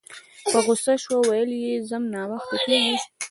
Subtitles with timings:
[0.51, 2.95] په غوسه شوه ویل یې ځم ناوخته کیږي